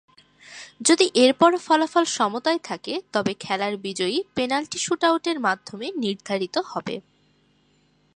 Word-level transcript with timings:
যদি 0.81 1.05
এরপরও 1.15 1.57
ফলাফল 1.57 2.05
সমতায় 2.11 2.61
থাকে, 2.63 2.93
তবে 3.13 3.31
খেলার 3.39 3.73
বিজয়ী 3.77 4.17
পেনাল্টি 4.35 4.77
শুট-আউটের 4.77 5.37
মাধ্যমে 5.39 5.87
নির্ধারিত 5.95 6.55
হবে। 6.65 6.95